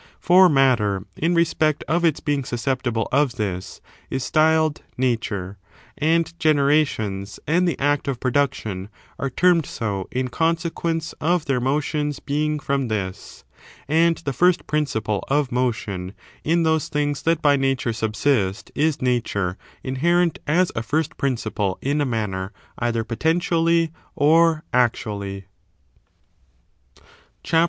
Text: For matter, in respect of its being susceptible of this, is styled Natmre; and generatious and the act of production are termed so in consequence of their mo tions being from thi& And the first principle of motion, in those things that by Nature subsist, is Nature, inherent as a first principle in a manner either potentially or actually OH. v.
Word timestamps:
For 0.19 0.49
matter, 0.49 1.05
in 1.15 1.35
respect 1.35 1.83
of 1.87 2.03
its 2.03 2.19
being 2.19 2.43
susceptible 2.43 3.07
of 3.11 3.35
this, 3.35 3.81
is 4.09 4.23
styled 4.23 4.81
Natmre; 4.97 5.57
and 5.95 6.33
generatious 6.39 7.37
and 7.45 7.67
the 7.67 7.77
act 7.77 8.07
of 8.07 8.19
production 8.19 8.89
are 9.19 9.29
termed 9.29 9.67
so 9.67 10.07
in 10.09 10.29
consequence 10.29 11.13
of 11.21 11.45
their 11.45 11.59
mo 11.61 11.79
tions 11.81 12.19
being 12.19 12.57
from 12.59 12.87
thi& 12.89 13.11
And 13.87 14.17
the 14.17 14.33
first 14.33 14.65
principle 14.65 15.23
of 15.27 15.51
motion, 15.51 16.15
in 16.43 16.63
those 16.63 16.87
things 16.89 17.21
that 17.21 17.43
by 17.43 17.55
Nature 17.55 17.93
subsist, 17.93 18.71
is 18.73 19.03
Nature, 19.03 19.55
inherent 19.83 20.39
as 20.47 20.71
a 20.75 20.81
first 20.81 21.15
principle 21.15 21.77
in 21.79 22.01
a 22.01 22.05
manner 22.07 22.53
either 22.79 23.03
potentially 23.03 23.91
or 24.15 24.63
actually 24.73 25.45
OH. 26.95 27.51
v. 27.51 27.57